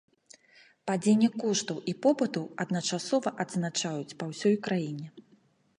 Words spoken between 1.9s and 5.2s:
і попыту адначасова адзначаюць па ўсёй краіне.